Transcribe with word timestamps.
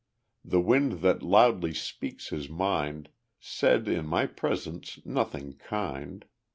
The 0.43 0.59
wind 0.59 1.01
that 1.01 1.21
loudly 1.21 1.75
speaks 1.75 2.29
his 2.29 2.49
mind, 2.49 3.09
Said 3.39 3.87
in 3.87 4.07
my 4.07 4.25
presence 4.25 4.97
nothing 5.05 5.53
kind. 5.57 6.25